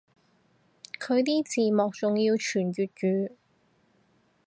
[0.99, 2.89] 佢啲字幕仲要全粵
[3.27, 3.37] 文